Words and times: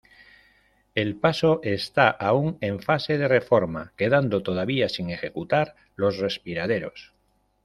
El 0.95 1.15
paso 1.19 1.59
está 1.61 2.09
aún 2.09 2.57
en 2.61 2.79
fase 2.81 3.19
de 3.19 3.27
reforma 3.27 3.93
quedando 3.97 4.41
todavía 4.41 4.89
sin 4.89 5.11
ejecutar 5.11 5.75
los 5.95 6.17
respiraderos. 6.17 7.13